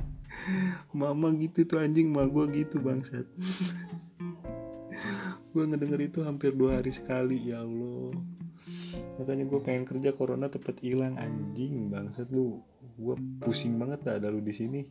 Mama 0.98 1.30
gitu 1.38 1.70
tuh 1.70 1.86
anjing 1.86 2.10
mah 2.10 2.26
gue 2.26 2.66
gitu 2.66 2.82
bangsat. 2.82 3.30
Gue 5.54 5.68
ngedenger 5.68 6.02
itu 6.02 6.20
hampir 6.26 6.56
dua 6.56 6.80
hari 6.80 6.96
sekali 6.96 7.52
ya 7.52 7.60
Allah. 7.62 8.16
Makanya 9.20 9.44
gue 9.52 9.60
pengen 9.60 9.84
kerja 9.84 10.16
corona 10.16 10.48
tepat 10.48 10.80
hilang 10.82 11.20
anjing 11.20 11.94
bangsat 11.94 12.26
lu. 12.34 12.58
Gue 12.98 13.14
pusing 13.44 13.78
banget 13.78 14.02
dah 14.02 14.18
ada 14.18 14.34
lu 14.34 14.42
di 14.42 14.56
sini. 14.56 14.82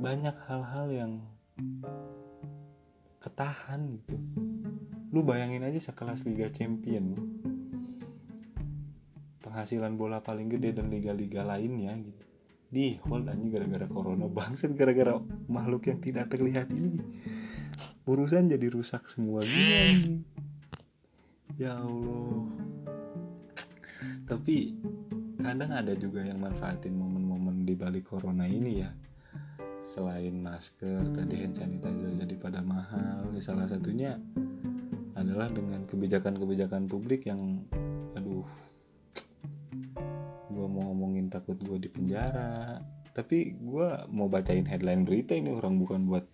Banyak 0.00 0.34
hal-hal 0.48 0.88
yang 0.90 1.12
ketahan 3.24 3.96
gitu. 3.96 4.20
Lu 5.08 5.24
bayangin 5.24 5.64
aja 5.64 5.80
sekelas 5.80 6.28
Liga 6.28 6.52
Champion 6.52 7.16
penghasilan 9.54 9.94
bola 9.94 10.18
paling 10.18 10.50
gede 10.50 10.74
dan 10.74 10.90
liga-liga 10.90 11.46
lainnya 11.46 11.94
gitu. 11.96 12.26
Di 12.74 12.98
hold 13.06 13.30
anjing 13.30 13.54
gara-gara 13.54 13.86
corona 13.86 14.26
bangset 14.26 14.74
gara-gara 14.74 15.14
makhluk 15.46 15.86
yang 15.88 16.02
tidak 16.02 16.28
terlihat 16.28 16.68
ini. 16.74 16.98
Urusan 18.04 18.50
jadi 18.50 18.66
rusak 18.68 19.06
semua 19.06 19.40
gini 19.40 20.26
ya 21.54 21.78
Allah. 21.78 22.50
Tapi 24.26 24.74
kadang 25.38 25.70
ada 25.70 25.94
juga 25.94 26.26
yang 26.26 26.42
manfaatin 26.42 26.98
momen-momen 26.98 27.62
di 27.62 27.78
balik 27.78 28.10
corona 28.10 28.50
ini 28.50 28.82
ya 28.82 28.90
selain 29.94 30.34
masker 30.34 31.06
tadi 31.14 31.46
hand 31.46 31.54
sanitizer 31.54 32.10
jadi 32.18 32.34
pada 32.34 32.58
mahal. 32.66 33.30
Salah 33.38 33.70
satunya 33.70 34.18
adalah 35.14 35.46
dengan 35.54 35.86
kebijakan-kebijakan 35.86 36.90
publik 36.90 37.30
yang 37.30 37.62
aduh 38.18 38.42
gue 40.50 40.66
mau 40.66 40.90
ngomongin 40.90 41.30
takut 41.30 41.54
gue 41.62 41.78
di 41.78 41.86
penjara. 41.86 42.82
Tapi 43.14 43.54
gue 43.54 43.88
mau 44.10 44.26
bacain 44.26 44.66
headline 44.66 45.06
berita 45.06 45.38
ini 45.38 45.54
orang 45.54 45.78
bukan 45.78 46.10
buat 46.10 46.26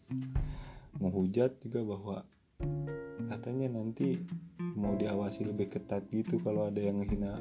menghujat 0.96 1.60
juga 1.60 1.84
bahwa 1.84 2.16
katanya 3.28 3.76
nanti 3.76 4.24
mau 4.72 4.96
diawasi 4.96 5.44
lebih 5.44 5.68
ketat 5.68 6.08
gitu 6.08 6.40
kalau 6.40 6.72
ada 6.72 6.80
yang 6.80 6.96
menghina 6.96 7.36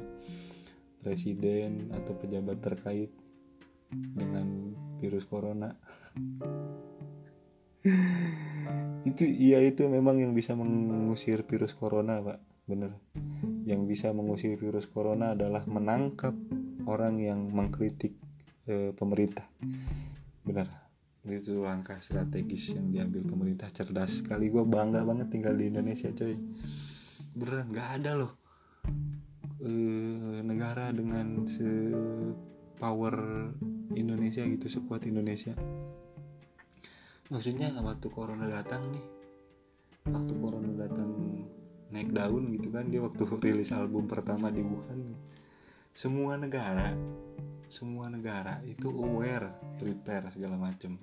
presiden 1.00 1.88
atau 1.96 2.12
pejabat 2.12 2.60
terkait 2.60 3.08
dengan 3.88 4.76
virus 5.00 5.24
corona 5.24 5.72
itu 9.08 9.24
iya 9.24 9.58
itu 9.64 9.88
memang 9.88 10.20
yang 10.20 10.32
bisa 10.36 10.52
mengusir 10.52 11.42
virus 11.46 11.72
corona 11.76 12.20
pak. 12.20 12.38
Bener. 12.68 12.94
Yang 13.66 13.82
bisa 13.90 14.14
mengusir 14.14 14.54
virus 14.54 14.86
corona 14.86 15.34
adalah 15.34 15.66
menangkap 15.66 16.36
orang 16.86 17.18
yang 17.18 17.50
mengkritik 17.50 18.14
e, 18.68 18.94
pemerintah. 18.94 19.48
Bener. 20.46 20.70
Itu 21.26 21.66
langkah 21.66 22.00
strategis 22.00 22.72
yang 22.72 22.94
diambil 22.94 23.26
pemerintah 23.26 23.68
cerdas 23.68 24.22
sekali. 24.22 24.48
Gue 24.48 24.64
bangga 24.64 25.02
banget 25.04 25.28
tinggal 25.28 25.58
di 25.58 25.68
Indonesia 25.68 26.08
coy. 26.14 26.38
Beneran 27.34 27.66
nggak 27.74 27.88
ada 28.00 28.12
loh 28.16 28.40
e, 29.60 29.72
negara 30.42 30.90
dengan 30.90 31.44
se 31.44 31.68
power 32.80 33.14
Indonesia 33.92 34.40
gitu 34.48 34.66
sekuat 34.80 35.04
Indonesia 35.04 35.52
maksudnya 37.30 37.72
waktu 37.80 38.06
corona 38.10 38.50
datang 38.50 38.90
nih 38.90 39.06
waktu 40.10 40.32
corona 40.36 40.70
datang 40.74 41.10
naik 41.90 42.10
daun 42.10 42.50
gitu 42.54 42.68
kan 42.74 42.90
dia 42.90 43.00
waktu 43.00 43.22
rilis 43.46 43.70
album 43.70 44.10
pertama 44.10 44.50
di 44.50 44.60
Wuhan 44.60 45.14
semua 45.94 46.38
negara 46.38 46.94
semua 47.70 48.10
negara 48.10 48.58
itu 48.66 48.90
aware 48.90 49.54
prepare 49.78 50.26
segala 50.34 50.58
macem. 50.58 50.98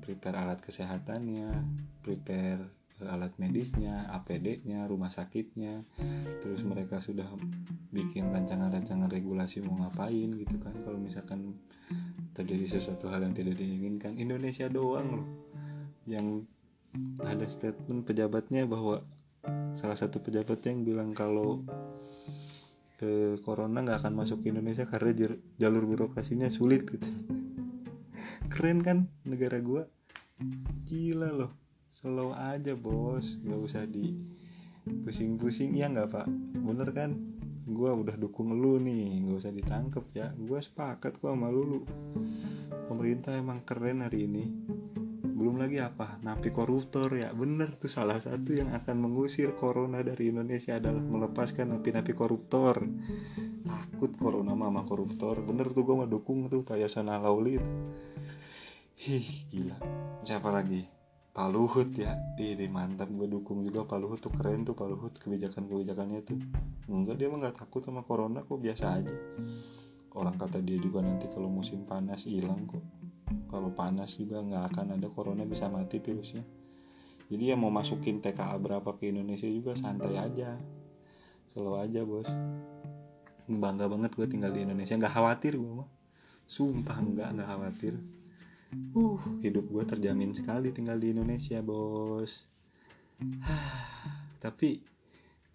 Prepare 0.00 0.40
alat 0.40 0.64
kesehatannya 0.64 1.52
prepare 2.00 2.72
alat 2.98 3.30
medisnya, 3.38 4.10
APD-nya, 4.10 4.88
rumah 4.90 5.12
sakitnya, 5.12 5.86
terus 6.42 6.66
mereka 6.66 6.98
sudah 6.98 7.30
bikin 7.94 8.32
rancangan-rancangan 8.34 9.06
regulasi 9.06 9.62
mau 9.62 9.86
ngapain 9.86 10.34
gitu 10.34 10.56
kan. 10.58 10.74
Kalau 10.82 10.98
misalkan 10.98 11.54
terjadi 12.38 12.78
sesuatu 12.78 13.10
hal 13.10 13.26
yang 13.26 13.34
tidak 13.34 13.58
diinginkan. 13.58 14.14
Indonesia 14.14 14.70
doang 14.70 15.22
loh 15.22 15.26
yang 16.08 16.46
ada 17.20 17.44
statement 17.50 18.06
pejabatnya 18.06 18.64
bahwa 18.64 19.04
salah 19.76 19.98
satu 19.98 20.22
pejabatnya 20.22 20.72
yang 20.72 20.82
bilang 20.86 21.10
kalau 21.12 21.66
eh, 23.02 23.36
corona 23.42 23.84
nggak 23.84 24.06
akan 24.06 24.14
masuk 24.14 24.46
ke 24.46 24.54
Indonesia 24.54 24.88
karena 24.88 25.36
jalur 25.60 25.84
birokrasinya 25.84 26.48
sulit 26.48 26.88
gitu. 26.88 27.04
Keren 28.52 28.80
kan 28.80 29.10
negara 29.26 29.60
gua? 29.60 29.84
Gila 30.88 31.34
loh. 31.34 31.52
Slow 31.92 32.32
aja 32.32 32.72
bos. 32.78 33.36
Nggak 33.42 33.60
usah 33.60 33.84
di 33.84 34.16
pusing-pusing. 35.04 35.76
Ya 35.76 35.90
nggak 35.92 36.08
pak? 36.08 36.26
Bener 36.56 36.88
kan 36.96 37.27
gue 37.68 37.90
udah 37.92 38.16
dukung 38.16 38.56
lu 38.56 38.80
nih 38.80 39.20
nggak 39.28 39.38
usah 39.44 39.52
ditangkep 39.52 40.04
ya. 40.16 40.32
Gue 40.32 40.56
sepakat 40.56 41.20
kok 41.20 41.28
sama 41.28 41.52
lu, 41.52 41.62
lu. 41.76 41.80
Pemerintah 42.88 43.36
emang 43.36 43.60
keren 43.68 44.00
hari 44.00 44.24
ini. 44.24 44.44
Belum 45.22 45.60
lagi 45.60 45.78
apa? 45.78 46.18
Napi 46.24 46.50
koruptor 46.50 47.12
ya. 47.14 47.30
Bener 47.30 47.76
tuh 47.76 47.86
salah 47.86 48.18
satu 48.18 48.56
yang 48.56 48.74
akan 48.74 48.96
mengusir 48.98 49.54
corona 49.54 50.02
dari 50.02 50.34
Indonesia 50.34 50.80
adalah 50.80 50.98
melepaskan 51.04 51.78
napi-napi 51.78 52.10
koruptor. 52.16 52.82
Takut 53.62 54.16
corona 54.18 54.56
mama 54.56 54.82
koruptor. 54.82 55.38
Bener 55.44 55.70
tuh 55.70 55.86
gue 55.86 55.94
mau 55.94 56.08
dukung 56.08 56.50
tuh 56.50 56.66
Pak 56.66 56.80
Yasona 56.80 57.20
Lauli. 57.22 57.60
Hih, 58.98 59.46
gila. 59.54 59.78
Siapa 60.26 60.50
lagi? 60.50 60.97
Pak 61.38 61.54
Luhut 61.54 61.94
ya. 61.94 62.18
Ini 62.34 62.66
mantap 62.66 63.14
gue 63.14 63.30
dukung 63.30 63.62
juga 63.62 63.86
Pak 63.86 63.98
Luhut 64.02 64.18
tuh 64.18 64.34
keren 64.34 64.66
tuh 64.66 64.74
Pak 64.74 64.90
Luhut 64.90 65.14
kebijakan-kebijakannya 65.22 66.26
tuh. 66.26 66.34
Enggak 66.90 67.14
dia 67.14 67.30
mah 67.30 67.38
nggak 67.38 67.62
takut 67.62 67.78
sama 67.78 68.02
corona 68.02 68.42
kok 68.42 68.58
biasa 68.58 68.98
aja. 68.98 69.14
Orang 70.18 70.34
kata 70.34 70.58
dia 70.58 70.82
juga 70.82 70.98
nanti 70.98 71.30
kalau 71.30 71.46
musim 71.46 71.86
panas 71.86 72.26
hilang 72.26 72.66
kok. 72.66 72.82
Kalau 73.54 73.70
panas 73.70 74.18
juga 74.18 74.42
nggak 74.42 74.74
akan 74.74 74.98
ada 74.98 75.06
corona 75.14 75.46
bisa 75.46 75.70
mati 75.70 76.02
virusnya. 76.02 76.42
Jadi 77.30 77.42
ya 77.46 77.54
mau 77.54 77.70
masukin 77.70 78.18
TKA 78.18 78.58
berapa 78.58 78.98
ke 78.98 79.14
Indonesia 79.14 79.46
juga 79.46 79.78
santai 79.78 80.18
aja. 80.18 80.58
Slow 81.54 81.78
aja 81.78 82.02
bos. 82.02 82.26
Bangga 83.46 83.86
banget 83.86 84.10
gue 84.18 84.26
tinggal 84.26 84.50
di 84.50 84.66
Indonesia. 84.66 84.98
Nggak 84.98 85.14
khawatir 85.14 85.54
gue 85.54 85.86
mah. 85.86 85.90
Sumpah 86.50 86.98
nggak 86.98 87.28
nggak 87.38 87.46
khawatir 87.46 88.17
Uh, 88.68 89.16
hidup 89.40 89.64
gue 89.64 89.84
terjamin 89.88 90.36
sekali 90.36 90.68
tinggal 90.76 91.00
di 91.00 91.16
Indonesia, 91.16 91.64
bos. 91.64 92.44
Tapi 94.44 94.68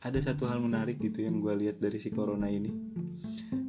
ada 0.01 0.17
satu 0.17 0.49
hal 0.49 0.57
menarik 0.57 0.97
gitu 0.97 1.21
yang 1.21 1.37
gue 1.37 1.53
lihat 1.53 1.77
dari 1.77 2.01
si 2.01 2.09
corona 2.09 2.49
ini. 2.49 2.73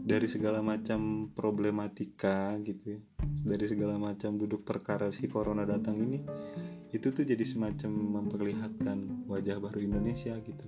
Dari 0.04 0.24
segala 0.32 0.64
macam 0.64 1.28
problematika 1.36 2.56
gitu 2.64 2.96
ya. 2.96 3.00
Dari 3.44 3.64
segala 3.68 4.00
macam 4.00 4.40
duduk 4.40 4.64
perkara 4.64 5.12
si 5.12 5.28
corona 5.28 5.68
datang 5.68 6.00
ini, 6.00 6.24
itu 6.96 7.12
tuh 7.12 7.28
jadi 7.28 7.44
semacam 7.44 8.20
memperlihatkan 8.24 9.28
wajah 9.28 9.60
baru 9.60 9.84
Indonesia 9.84 10.32
gitu. 10.40 10.66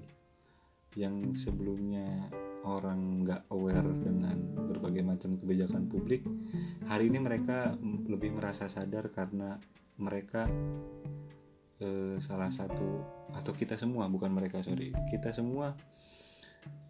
Yang 0.92 1.48
sebelumnya 1.48 2.28
orang 2.66 3.22
nggak 3.22 3.46
aware 3.54 3.86
dengan 4.02 4.36
berbagai 4.66 5.06
macam 5.06 5.38
kebijakan 5.38 5.86
publik 5.86 6.26
hari 6.90 7.06
ini 7.06 7.22
mereka 7.22 7.78
lebih 8.10 8.34
merasa 8.34 8.66
sadar 8.66 9.08
karena 9.14 9.54
mereka 9.96 10.50
eh, 11.80 12.16
salah 12.20 12.52
satu 12.52 13.04
atau 13.32 13.52
kita 13.52 13.76
semua 13.76 14.08
bukan 14.08 14.32
mereka 14.32 14.60
sorry. 14.64 14.92
Kita 15.08 15.32
semua 15.32 15.76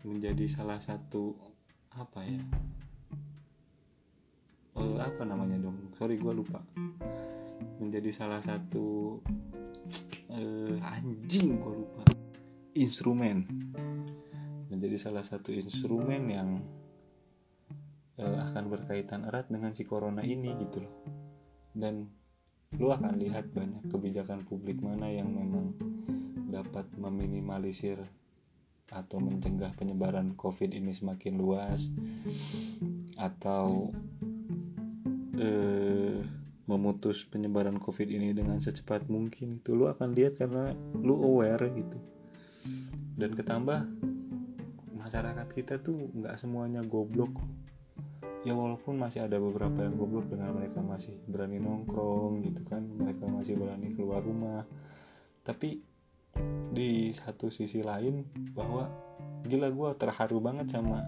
menjadi 0.06 0.46
salah 0.46 0.78
satu 0.78 1.34
apa 1.96 2.20
ya 2.22 2.42
eh, 4.78 4.98
apa 5.00 5.22
namanya 5.26 5.58
dong? 5.62 5.94
Sorry 5.98 6.18
gue 6.18 6.32
lupa. 6.34 6.62
Menjadi 7.82 8.10
salah 8.14 8.42
satu 8.42 9.18
eh, 10.30 10.76
anjing 10.82 11.58
gue 11.58 11.74
lupa. 11.82 12.04
Instrumen 12.76 13.46
menjadi 14.68 14.96
salah 14.98 15.22
satu 15.22 15.54
instrumen 15.54 16.22
yang 16.30 16.48
uh, 18.18 18.36
akan 18.50 18.64
berkaitan 18.72 19.28
erat 19.28 19.46
dengan 19.48 19.72
si 19.72 19.86
corona 19.86 20.24
ini 20.24 20.50
gitu 20.66 20.82
loh. 20.84 20.94
Dan 21.76 22.08
lu 22.76 22.90
akan 22.90 23.16
lihat 23.20 23.54
banyak 23.54 23.88
kebijakan 23.88 24.42
publik 24.44 24.82
mana 24.82 25.06
yang 25.06 25.30
memang 25.30 25.76
dapat 26.50 26.88
meminimalisir 26.98 28.00
atau 28.86 29.18
mencegah 29.18 29.74
penyebaran 29.74 30.38
covid 30.38 30.70
ini 30.70 30.94
semakin 30.94 31.34
luas 31.38 31.90
atau 33.18 33.90
uh, 35.38 36.18
memutus 36.66 37.22
penyebaran 37.26 37.78
covid 37.78 38.10
ini 38.10 38.34
dengan 38.34 38.58
secepat 38.58 39.06
mungkin 39.06 39.62
itu 39.62 39.74
lu 39.74 39.86
akan 39.86 40.14
lihat 40.14 40.38
karena 40.38 40.74
lu 40.98 41.14
aware 41.22 41.70
gitu. 41.70 41.98
Dan 43.16 43.32
ketambah 43.32 43.86
masyarakat 45.06 45.48
kita 45.54 45.78
tuh 45.78 46.10
nggak 46.18 46.34
semuanya 46.34 46.82
goblok 46.82 47.30
ya 48.42 48.54
walaupun 48.54 48.98
masih 48.98 49.26
ada 49.26 49.38
beberapa 49.38 49.86
yang 49.86 49.94
goblok 49.94 50.30
dengan 50.30 50.54
mereka 50.54 50.82
masih 50.82 51.14
berani 51.26 51.58
nongkrong 51.62 52.42
gitu 52.46 52.62
kan 52.66 52.82
mereka 52.82 53.26
masih 53.26 53.58
berani 53.58 53.90
keluar 53.94 54.22
rumah. 54.22 54.62
Tapi 55.42 55.82
di 56.70 57.10
satu 57.10 57.50
sisi 57.50 57.82
lain 57.82 58.22
bahwa 58.54 58.86
gila 59.46 59.70
gue 59.70 59.90
terharu 59.98 60.38
banget 60.38 60.74
sama 60.74 61.02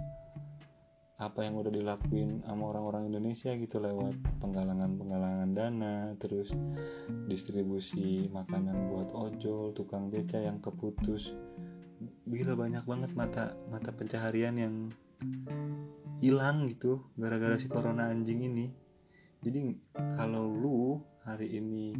apa 1.18 1.42
yang 1.42 1.58
udah 1.58 1.74
dilakuin 1.74 2.46
sama 2.46 2.70
orang-orang 2.70 3.10
Indonesia 3.10 3.50
gitu 3.58 3.82
lewat 3.82 4.14
penggalangan-penggalangan 4.38 5.50
dana 5.50 6.14
terus 6.22 6.54
distribusi 7.26 8.30
makanan 8.30 8.86
buat 8.94 9.10
ojol 9.10 9.74
tukang 9.74 10.14
beca 10.14 10.38
yang 10.38 10.62
keputus 10.62 11.34
gila 12.28 12.54
banyak 12.54 12.84
banget 12.84 13.10
mata 13.16 13.56
mata 13.72 13.90
pencaharian 13.90 14.54
yang 14.54 14.74
hilang 16.20 16.68
gitu 16.68 17.02
gara-gara 17.16 17.56
si 17.56 17.66
corona 17.66 18.12
anjing 18.12 18.44
ini. 18.44 18.66
Jadi 19.42 19.74
kalau 20.18 20.50
lu 20.50 20.98
hari 21.22 21.58
ini 21.58 21.94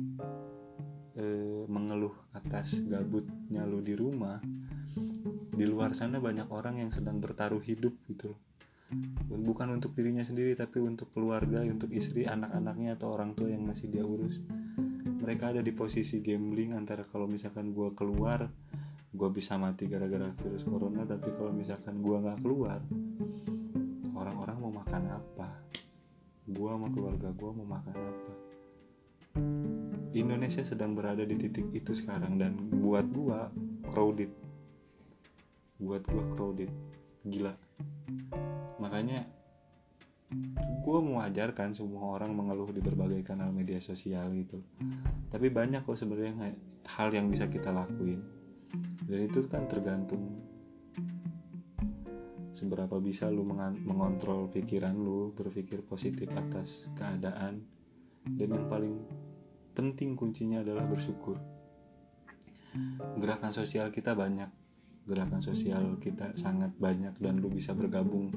e, 1.15 1.25
mengeluh 1.67 2.15
atas 2.35 2.83
gabutnya 2.85 3.63
lu 3.65 3.81
di 3.81 3.95
rumah 3.95 4.43
di 5.59 5.67
luar 5.67 5.95
sana 5.95 6.23
banyak 6.23 6.51
orang 6.51 6.83
yang 6.83 6.91
sedang 6.91 7.19
bertaruh 7.19 7.63
hidup 7.63 7.95
gitu 8.11 8.35
bukan 9.29 9.77
untuk 9.77 9.93
dirinya 9.93 10.25
sendiri 10.25 10.57
tapi 10.57 10.81
untuk 10.81 11.13
keluarga 11.13 11.61
untuk 11.61 11.93
istri 11.93 12.25
anak-anaknya 12.25 12.97
atau 12.97 13.13
orang 13.13 13.37
tua 13.37 13.53
yang 13.53 13.69
masih 13.69 13.93
dia 13.93 14.01
urus. 14.01 14.41
Mereka 15.05 15.53
ada 15.53 15.61
di 15.61 15.73
posisi 15.77 16.25
gambling 16.25 16.73
antara 16.73 17.05
kalau 17.05 17.29
misalkan 17.29 17.77
gue 17.77 17.93
keluar 17.93 18.49
gue 19.19 19.29
bisa 19.35 19.59
mati 19.59 19.91
gara-gara 19.91 20.31
virus 20.39 20.63
corona 20.63 21.03
tapi 21.03 21.35
kalau 21.35 21.51
misalkan 21.51 21.99
gue 21.99 22.17
nggak 22.23 22.39
keluar 22.39 22.79
orang-orang 24.15 24.57
mau 24.63 24.73
makan 24.79 25.03
apa? 25.11 25.49
Gue 26.47 26.71
sama 26.71 26.89
keluarga 26.95 27.35
gue 27.35 27.51
mau 27.51 27.67
makan 27.67 27.97
apa? 27.99 28.33
Indonesia 30.15 30.63
sedang 30.63 30.95
berada 30.95 31.27
di 31.27 31.35
titik 31.35 31.67
itu 31.75 31.95
sekarang 31.99 32.39
dan 32.39 32.55
buat 32.79 33.11
gue 33.11 33.39
crowded. 33.91 34.31
Buat 35.83 36.07
gue 36.07 36.25
crowded. 36.39 36.71
Gila. 37.27 37.55
Makanya 38.79 39.27
gue 40.89 40.99
ajarkan 41.03 41.75
semua 41.75 42.17
orang 42.17 42.33
mengeluh 42.33 42.69
di 42.71 42.81
berbagai 42.85 43.21
kanal 43.25 43.49
media 43.53 43.81
sosial 43.81 44.29
gitu 44.37 44.61
tapi 45.33 45.49
banyak 45.49 45.85
kok 45.85 45.97
sebenarnya 45.97 46.53
hal 46.85 47.09
yang 47.13 47.33
bisa 47.33 47.49
kita 47.49 47.73
lakuin 47.73 48.21
dan 49.09 49.21
itu 49.25 49.41
kan 49.49 49.65
tergantung 49.65 50.49
seberapa 52.59 52.99
bisa 52.99 53.31
lu 53.31 53.47
mengontrol 53.87 54.51
pikiran 54.51 54.93
lu 54.99 55.31
berpikir 55.31 55.87
positif 55.87 56.27
atas 56.35 56.91
keadaan. 56.99 57.63
Dan 58.29 58.49
yang 58.53 58.67
paling 58.67 58.99
penting 59.73 60.19
kuncinya 60.19 60.61
adalah 60.61 60.85
bersyukur. 60.85 61.39
Gerakan 63.17 63.55
sosial 63.55 63.95
kita 63.95 64.13
banyak. 64.13 64.51
Gerakan 65.07 65.41
sosial 65.41 65.97
kita 66.03 66.37
sangat 66.37 66.75
banyak 66.77 67.17
dan 67.23 67.41
lu 67.41 67.49
bisa 67.49 67.73
bergabung 67.73 68.29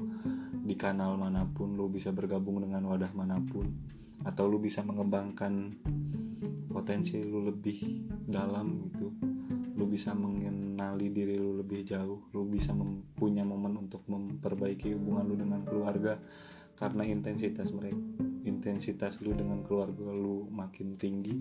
di 0.62 0.78
kanal 0.78 1.18
mana 1.18 1.44
pun 1.44 1.74
lu 1.74 1.90
bisa 1.90 2.14
bergabung 2.14 2.62
dengan 2.62 2.86
wadah 2.88 3.10
mana 3.12 3.36
pun 3.42 3.66
atau 4.22 4.46
lu 4.46 4.62
bisa 4.62 4.80
mengembangkan 4.86 5.74
potensi 6.70 7.18
lu 7.18 7.50
lebih 7.50 8.06
dalam 8.24 8.88
gitu 8.88 9.10
lu 9.82 9.90
bisa 9.90 10.14
mengenali 10.14 11.10
diri 11.10 11.34
lu 11.34 11.58
lebih 11.58 11.82
jauh 11.82 12.30
lu 12.30 12.46
bisa 12.46 12.70
punya 13.18 13.42
momen 13.42 13.82
untuk 13.82 14.06
memperbaiki 14.06 14.94
hubungan 14.94 15.26
lu 15.26 15.34
dengan 15.34 15.66
keluarga 15.66 16.22
karena 16.78 17.02
intensitas 17.02 17.74
mereka 17.74 17.98
intensitas 18.42 19.22
lu 19.22 19.34
dengan 19.34 19.62
keluarga 19.62 20.10
lu 20.10 20.46
makin 20.50 20.98
tinggi. 20.98 21.38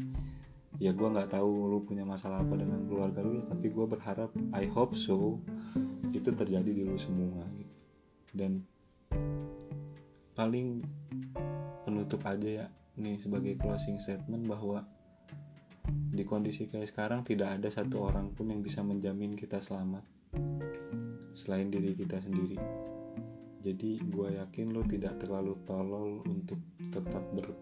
Ya 0.80 0.96
gue 0.96 1.04
nggak 1.04 1.36
tahu 1.36 1.70
lu 1.70 1.84
punya 1.86 2.08
masalah 2.08 2.42
apa 2.42 2.58
dengan 2.58 2.88
keluarga 2.88 3.22
lu 3.22 3.38
ya 3.38 3.46
tapi 3.46 3.70
gue 3.70 3.86
berharap 3.86 4.32
I 4.56 4.66
hope 4.72 4.98
so 4.98 5.38
itu 6.16 6.32
terjadi 6.32 6.66
di 6.66 6.82
lu 6.82 6.98
semua 6.98 7.46
gitu. 7.60 7.76
Dan 8.34 8.66
paling 10.34 10.82
penutup 11.84 12.24
aja 12.26 12.66
ya 12.66 12.68
nih 12.98 13.20
sebagai 13.20 13.60
closing 13.60 14.00
statement 14.00 14.48
bahwa 14.48 14.88
di 16.12 16.24
kondisi 16.28 16.68
kayak 16.68 16.92
sekarang 16.92 17.22
tidak 17.24 17.60
ada 17.60 17.70
satu 17.72 18.04
orang 18.04 18.36
pun 18.36 18.52
yang 18.52 18.60
bisa 18.60 18.84
menjamin 18.84 19.34
kita 19.34 19.64
selamat. 19.64 20.04
Selain 21.32 21.72
diri 21.72 21.96
kita 21.96 22.20
sendiri. 22.20 22.60
Jadi 23.62 24.02
gue 24.02 24.42
yakin 24.42 24.74
lo 24.74 24.82
tidak 24.90 25.22
terlalu 25.22 25.54
tolol 25.70 26.26
untuk 26.26 26.58
tetap 26.90 27.22
ber, 27.32 27.54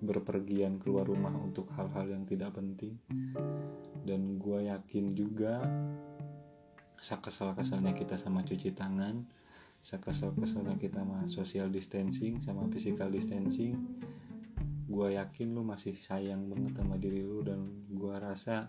berpergian 0.00 0.78
keluar 0.78 1.04
rumah 1.04 1.34
untuk 1.34 1.66
hal-hal 1.74 2.14
yang 2.14 2.24
tidak 2.24 2.54
penting. 2.54 2.96
Dan 4.06 4.38
gue 4.38 4.70
yakin 4.70 5.10
juga 5.12 5.60
sekesal-kesalnya 7.02 7.98
kita 7.98 8.14
sama 8.14 8.46
cuci 8.46 8.70
tangan 8.78 9.42
sekesal-kesalnya 9.82 10.78
kita 10.78 11.02
sama 11.02 11.26
social 11.26 11.66
distancing 11.66 12.38
sama 12.38 12.70
physical 12.70 13.10
distancing 13.10 13.74
gue 14.92 15.16
yakin 15.16 15.56
lu 15.56 15.64
masih 15.64 15.96
sayang 15.96 16.52
banget 16.52 16.76
sama 16.76 17.00
diri 17.00 17.24
lu 17.24 17.40
dan 17.40 17.64
gue 17.88 18.12
rasa 18.12 18.68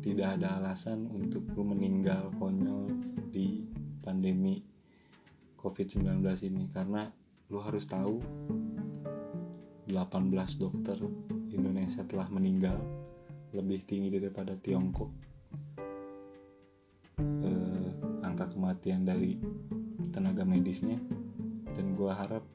tidak 0.00 0.38
ada 0.38 0.62
alasan 0.62 1.10
untuk 1.10 1.50
lu 1.58 1.66
meninggal 1.66 2.30
konyol 2.38 2.94
di 3.34 3.66
pandemi 4.06 4.62
COVID-19 5.60 6.24
ini. 6.46 6.70
Karena 6.70 7.10
lu 7.50 7.58
harus 7.58 7.84
tahu 7.90 8.22
18 9.90 10.62
dokter 10.62 10.96
Indonesia 11.50 12.06
telah 12.06 12.30
meninggal 12.30 12.78
lebih 13.50 13.82
tinggi 13.84 14.14
daripada 14.14 14.54
Tiongkok. 14.56 15.10
Eh, 17.20 17.88
angka 18.22 18.46
kematian 18.54 19.04
dari 19.04 19.36
tenaga 20.14 20.46
medisnya. 20.46 20.96
Dan 21.74 21.98
gue 21.98 22.12
harap 22.14 22.46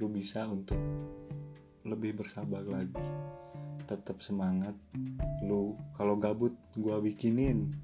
lu 0.00 0.08
bisa 0.08 0.48
untuk 0.48 0.78
lebih 1.84 2.20
bersabar 2.20 2.64
lagi. 2.64 2.96
Tetap 3.88 4.22
semangat. 4.22 4.76
Lu 5.42 5.74
kalau 5.96 6.16
gabut 6.20 6.54
gua 6.78 7.00
bikinin 7.02 7.74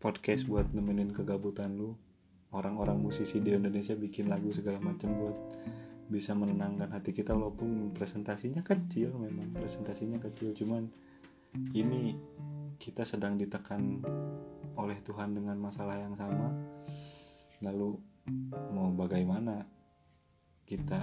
podcast 0.00 0.48
buat 0.48 0.70
nemenin 0.72 1.12
kegabutan 1.12 1.76
lu. 1.76 1.94
Orang-orang 2.50 2.98
musisi 2.98 3.38
di 3.38 3.54
Indonesia 3.54 3.94
bikin 3.94 4.26
lagu 4.26 4.50
segala 4.50 4.82
macam 4.82 5.14
buat 5.14 5.36
bisa 6.10 6.34
menenangkan 6.34 6.90
hati 6.90 7.14
kita 7.14 7.30
walaupun 7.30 7.94
presentasinya 7.94 8.66
kecil 8.66 9.14
memang 9.14 9.54
presentasinya 9.54 10.18
kecil. 10.18 10.50
Cuman 10.58 10.90
ini 11.70 12.18
kita 12.82 13.06
sedang 13.06 13.38
ditekan 13.38 14.02
oleh 14.74 14.98
Tuhan 15.06 15.38
dengan 15.38 15.54
masalah 15.62 15.94
yang 16.00 16.18
sama. 16.18 16.50
Lalu 17.62 17.94
mau 18.74 18.90
bagaimana 18.94 19.62
kita 20.70 21.02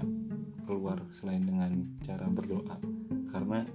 keluar 0.63 1.03
selain 1.11 1.43
dengan 1.43 1.99
cara 1.99 2.23
berdoa. 2.31 2.79
Karena 3.27 3.67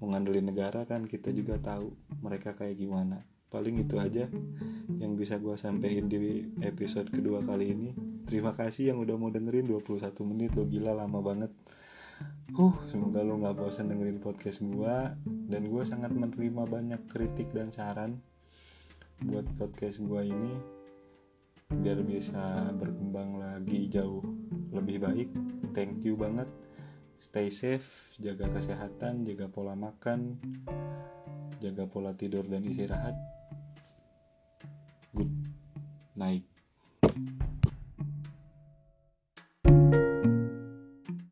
mengandelin 0.00 0.48
negara 0.48 0.88
kan 0.88 1.04
kita 1.04 1.28
juga 1.36 1.60
tahu 1.60 1.92
mereka 2.24 2.56
kayak 2.56 2.80
gimana. 2.80 3.20
Paling 3.52 3.84
itu 3.84 4.00
aja 4.00 4.32
yang 4.96 5.12
bisa 5.20 5.36
gue 5.36 5.52
sampaikan 5.60 6.08
di 6.08 6.48
episode 6.64 7.12
kedua 7.12 7.44
kali 7.44 7.76
ini. 7.76 7.92
Terima 8.24 8.56
kasih 8.56 8.96
yang 8.96 9.04
udah 9.04 9.12
mau 9.20 9.28
dengerin 9.28 9.68
21 9.68 10.08
menit 10.24 10.56
lo 10.56 10.64
gila 10.64 10.96
lama 10.96 11.20
banget. 11.20 11.52
Huh, 12.56 12.76
semoga 12.88 13.20
lo 13.20 13.40
gak 13.40 13.56
bosan 13.58 13.88
dengerin 13.90 14.20
podcast 14.22 14.60
gue 14.62 14.96
Dan 15.24 15.72
gue 15.72 15.82
sangat 15.88 16.12
menerima 16.12 16.68
banyak 16.68 17.00
kritik 17.10 17.50
dan 17.50 17.72
saran 17.72 18.20
Buat 19.24 19.48
podcast 19.56 19.98
gue 19.98 20.30
ini 20.30 20.54
Biar 21.72 22.04
bisa 22.04 22.70
berkembang 22.76 23.40
lagi 23.40 23.88
jauh 23.90 24.41
lebih 24.72 24.96
baik 25.04 25.28
thank 25.76 26.00
you 26.02 26.16
banget. 26.16 26.48
Stay 27.22 27.54
safe 27.54 27.86
jaga 28.18 28.50
kesehatan 28.50 29.22
jaga 29.22 29.46
pola 29.46 29.78
makan 29.78 30.42
jaga 31.62 31.86
pola 31.86 32.10
tidur 32.18 32.42
dan 32.50 32.66
istirahat. 32.66 33.14
Good 35.14 35.30
night 36.18 36.48